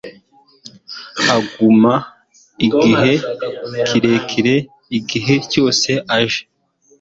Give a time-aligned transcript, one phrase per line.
[1.35, 1.93] aguma
[2.65, 3.11] igihe
[3.87, 4.55] kirekire
[4.97, 6.43] igihe cyose aje